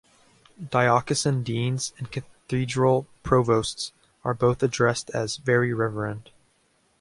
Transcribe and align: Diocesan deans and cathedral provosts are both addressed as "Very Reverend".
Diocesan 0.71 1.43
deans 1.43 1.93
and 1.99 2.11
cathedral 2.11 3.05
provosts 3.21 3.91
are 4.23 4.33
both 4.33 4.63
addressed 4.63 5.11
as 5.11 5.37
"Very 5.37 5.75
Reverend". 5.75 6.31